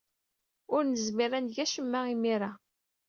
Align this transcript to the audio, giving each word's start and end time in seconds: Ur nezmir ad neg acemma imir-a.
Ur 0.73 0.81
nezmir 0.85 1.31
ad 1.37 1.43
neg 1.45 1.57
acemma 1.63 1.99
imir-a. 2.13 2.51